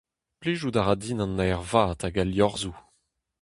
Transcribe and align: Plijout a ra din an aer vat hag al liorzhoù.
Plijout 0.39 0.77
a 0.79 0.83
ra 0.83 0.95
din 1.01 1.23
an 1.25 1.41
aer 1.45 1.61
vat 1.71 1.99
hag 2.03 2.15
al 2.21 2.29
liorzhoù. 2.31 2.75